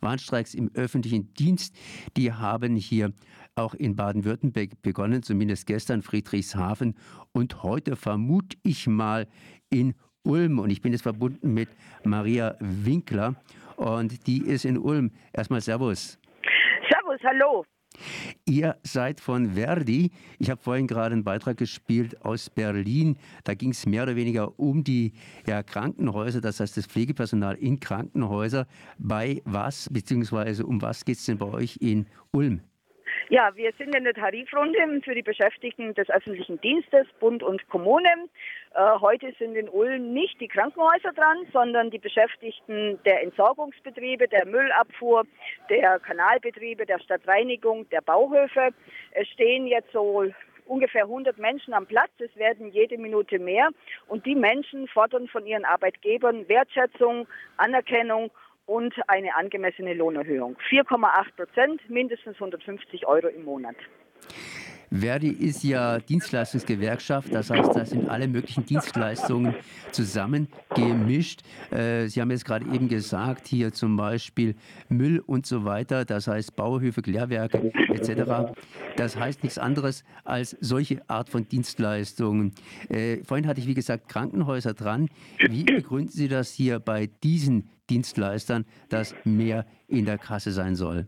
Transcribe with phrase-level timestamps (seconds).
[0.00, 1.76] Warnstreiks im öffentlichen Dienst,
[2.16, 3.12] die haben hier
[3.54, 6.94] auch in Baden-Württemberg begonnen, zumindest gestern Friedrichshafen
[7.32, 9.26] und heute vermute ich mal
[9.70, 10.58] in Ulm.
[10.58, 11.68] Und ich bin jetzt verbunden mit
[12.04, 13.34] Maria Winkler
[13.76, 15.10] und die ist in Ulm.
[15.32, 16.18] Erstmal Servus.
[16.88, 17.64] Servus, hallo.
[18.44, 20.10] Ihr seid von Verdi.
[20.38, 23.16] Ich habe vorhin gerade einen Beitrag gespielt aus Berlin.
[23.44, 25.12] Da ging es mehr oder weniger um die
[25.46, 28.66] ja, Krankenhäuser, das heißt das Pflegepersonal in Krankenhäuser.
[28.98, 32.60] Bei was, beziehungsweise um was geht es denn bei euch in Ulm?
[33.30, 38.30] Ja, wir sind in der Tarifrunde für die Beschäftigten des öffentlichen Dienstes, Bund und Kommunen.
[38.74, 44.46] Äh, heute sind in Ulm nicht die Krankenhäuser dran, sondern die Beschäftigten der Entsorgungsbetriebe, der
[44.46, 45.26] Müllabfuhr,
[45.68, 48.70] der Kanalbetriebe, der Stadtreinigung, der Bauhöfe.
[49.10, 50.24] Es stehen jetzt so
[50.64, 52.10] ungefähr 100 Menschen am Platz.
[52.16, 53.68] Es werden jede Minute mehr.
[54.06, 58.30] Und die Menschen fordern von ihren Arbeitgebern Wertschätzung, Anerkennung
[58.68, 60.56] und eine angemessene Lohnerhöhung.
[60.68, 63.76] 4,8 Prozent, mindestens 150 Euro im Monat.
[64.90, 69.54] Verdi ist ja Dienstleistungsgewerkschaft, das heißt, da sind alle möglichen Dienstleistungen
[69.92, 71.42] zusammengemischt.
[71.70, 74.54] Äh, Sie haben jetzt gerade eben gesagt, hier zum Beispiel
[74.88, 78.52] Müll und so weiter, das heißt Bauhöfe, Klärwerke etc.
[78.96, 82.52] Das heißt nichts anderes als solche Art von Dienstleistungen.
[82.88, 85.08] Äh, vorhin hatte ich, wie gesagt, Krankenhäuser dran.
[85.38, 91.06] Wie begründen Sie das hier bei diesen Dienstleistern, dass mehr in der Kasse sein soll?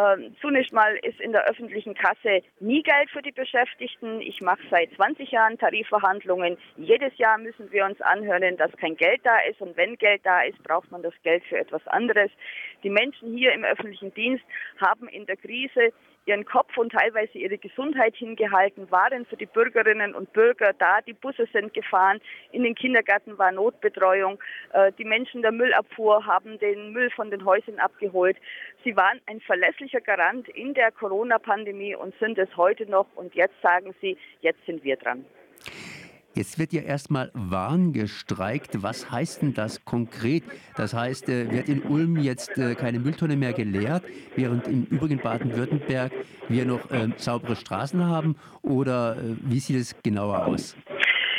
[0.00, 4.20] Ähm, zunächst mal ist in der öffentlichen Kasse nie Geld für die Beschäftigten.
[4.20, 6.56] Ich mache seit 20 Jahren Tarifverhandlungen.
[6.76, 9.60] Jedes Jahr müssen wir uns anhören, dass kein Geld da ist.
[9.60, 12.30] Und wenn Geld da ist, braucht man das Geld für etwas anderes.
[12.82, 14.44] Die Menschen hier im öffentlichen Dienst
[14.80, 15.92] haben in der Krise
[16.26, 21.00] ihren Kopf und teilweise ihre Gesundheit hingehalten, waren für die Bürgerinnen und Bürger da.
[21.00, 22.20] Die Busse sind gefahren,
[22.52, 24.38] in den Kindergärten war Notbetreuung.
[24.72, 28.36] Äh, die Menschen der Müllabfuhr haben den Müll von den Häusern abgeholt.
[28.84, 33.06] Sie waren ein verlässlicher Garant in der Corona-Pandemie und sind es heute noch.
[33.14, 35.24] Und jetzt sagen sie, jetzt sind wir dran.
[36.34, 38.82] Jetzt wird ja erstmal Warn gestreikt.
[38.82, 40.44] Was heißt denn das konkret?
[40.76, 44.04] Das heißt, äh, wird in Ulm jetzt äh, keine Mülltonne mehr geleert,
[44.36, 46.12] während im übrigen Baden-Württemberg
[46.48, 48.36] wir noch äh, saubere Straßen haben?
[48.62, 50.76] Oder äh, wie sieht es genauer aus?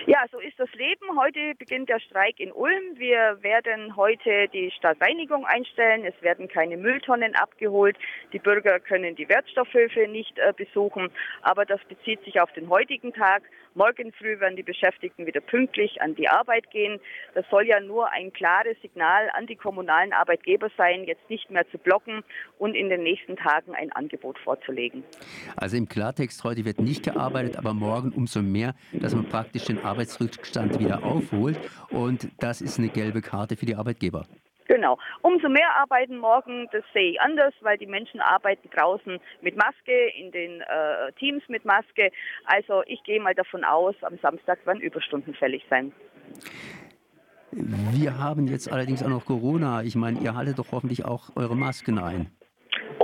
[0.08, 1.16] Ja, so ist das Leben.
[1.16, 2.98] Heute beginnt der Streik in Ulm.
[2.98, 6.04] Wir werden heute die Stadtreinigung einstellen.
[6.06, 7.98] Es werden keine Mülltonnen abgeholt.
[8.34, 11.10] Die Bürger können die Wertstoffhöfe nicht äh, besuchen.
[11.44, 13.44] Aber das bezieht sich auf den heutigen Tag.
[13.74, 17.00] Morgen früh werden die Beschäftigten wieder pünktlich an die Arbeit gehen.
[17.36, 21.66] Das soll ja nur ein klares Signal an die kommunalen Arbeitgeber sein, jetzt nicht mehr
[21.70, 22.24] zu blocken
[22.58, 25.04] und in den nächsten Tagen ein Angebot vorzulegen.
[25.56, 29.78] Also im Klartext, heute wird nicht gearbeitet, aber morgen umso mehr, dass man praktisch den
[29.91, 31.59] Arbeitsrückstand wieder aufholt.
[31.90, 34.25] Und das ist eine gelbe Karte für die Arbeitgeber.
[34.68, 34.97] Genau.
[35.22, 40.07] Umso mehr arbeiten morgen, das sehe ich anders, weil die Menschen arbeiten draußen mit Maske,
[40.18, 42.09] in den äh, Teams mit Maske.
[42.46, 45.91] Also ich gehe mal davon aus, am Samstag werden Überstunden fällig sein.
[47.52, 49.84] Wir haben jetzt allerdings auch noch Corona.
[49.84, 52.31] Ich meine, ihr haltet doch hoffentlich auch eure Masken ein.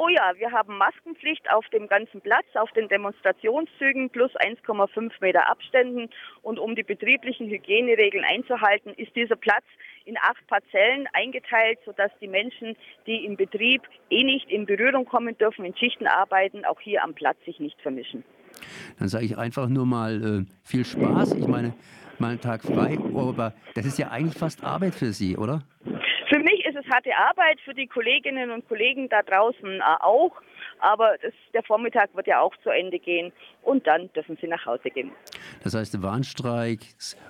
[0.08, 5.50] Oh ja, wir haben Maskenpflicht auf dem ganzen Platz, auf den Demonstrationszügen plus 1,5 Meter
[5.50, 6.10] Abständen.
[6.44, 9.66] Und um die betrieblichen Hygieneregeln einzuhalten, ist dieser Platz
[10.06, 15.38] in acht Parzellen eingeteilt, sodass die Menschen, die im Betrieb eh nicht in Berührung kommen
[15.38, 18.24] dürfen, in Schichten arbeiten, auch hier am Platz sich nicht vermischen.
[19.00, 21.34] Dann sage ich einfach nur mal äh, viel Spaß.
[21.34, 21.74] Ich meine,
[22.18, 25.64] mal einen Tag frei, aber das ist ja eigentlich fast Arbeit für Sie, oder?
[26.30, 30.32] Für mich ist es harte Arbeit, für die Kolleginnen und Kollegen da draußen äh, auch.
[30.80, 33.32] Aber das, der Vormittag wird ja auch zu Ende gehen
[33.64, 35.12] und dann dürfen sie nach Hause gehen.
[35.64, 36.82] Das heißt, Warnstreik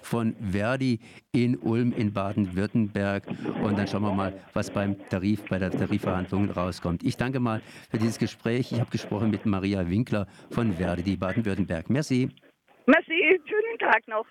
[0.01, 0.99] von Verdi
[1.31, 3.23] in Ulm in Baden-Württemberg.
[3.63, 7.03] Und dann schauen wir mal, was beim Tarif, bei der Tarifverhandlung rauskommt.
[7.03, 8.71] Ich danke mal für dieses Gespräch.
[8.71, 11.89] Ich habe gesprochen mit Maria Winkler von Verdi Baden-Württemberg.
[11.89, 12.29] Merci.
[12.85, 14.25] Merci, schönen Tag noch.